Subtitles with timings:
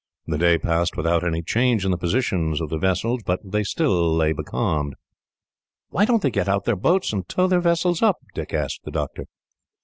[0.25, 4.15] The day passed without any change in the positions of the vessels, for they still
[4.15, 4.95] lay becalmed.
[5.89, 8.89] "Why don't they get out their boats, and tow their vessels up?" Dick asked the
[8.89, 9.27] doctor.